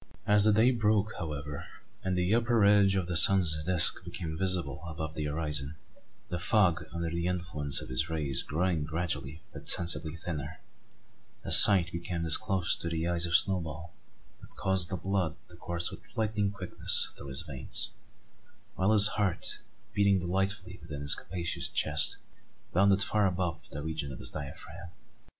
As 0.25 0.45
the 0.45 0.51
day 0.53 0.71
broke, 0.71 1.13
however, 1.19 1.67
and 2.03 2.17
the 2.17 2.33
upper 2.33 2.65
edge 2.65 2.95
of 2.95 3.05
the 3.07 3.15
sun's 3.15 3.63
disk 3.65 4.03
became 4.03 4.35
visible 4.35 4.83
above 4.87 5.13
the 5.13 5.25
horizon, 5.25 5.75
the 6.29 6.39
fog 6.39 6.87
under 6.91 7.11
the 7.11 7.27
influence 7.27 7.81
of 7.81 7.89
his 7.89 8.09
rays 8.09 8.41
growing 8.41 8.83
gradually 8.83 9.43
but 9.53 9.69
sensibly 9.69 10.15
thinner, 10.15 10.59
a 11.43 11.51
sight 11.51 11.91
became 11.91 12.23
disclosed 12.23 12.81
to 12.81 12.89
the 12.89 13.07
eyes 13.07 13.27
of 13.27 13.35
Snowball 13.35 13.93
that 14.41 14.55
caused 14.55 14.89
the 14.89 14.97
blood 14.97 15.35
to 15.49 15.55
course 15.55 15.91
with 15.91 15.99
lightning 16.17 16.49
quickness 16.49 17.09
through 17.15 17.27
his 17.27 17.43
veins; 17.43 17.91
while 18.73 18.93
his 18.93 19.07
heart, 19.09 19.59
beating 19.93 20.17
delightfully 20.17 20.79
within 20.81 21.01
his 21.01 21.13
capacious 21.13 21.69
chest, 21.69 22.17
bounded 22.73 23.03
far 23.03 23.27
above 23.27 23.69
the 23.69 23.83
region 23.83 24.11
of 24.11 24.17
his 24.17 24.31
diaphragm. 24.31 24.89